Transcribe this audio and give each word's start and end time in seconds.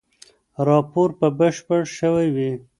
راپور 0.67 1.09
به 1.19 1.27
بشپړ 1.39 1.81
شوی 1.97 2.27
وي. 2.35 2.51